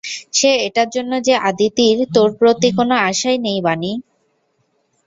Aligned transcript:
সে 0.33 0.51
এটার 0.67 0.89
জন্য 0.95 1.11
যে 1.27 1.33
আদিতির 1.49 1.97
তোর 2.15 2.29
প্রতি 2.39 2.69
কোন 2.77 2.89
আশাই 3.09 3.37
নেই, 3.45 3.59
বানি! 3.67 3.91